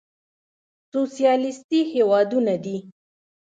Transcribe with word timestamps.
سوسيالېسټي 0.91 1.79
هېوادونه 1.93 2.55
دي. 2.63 2.77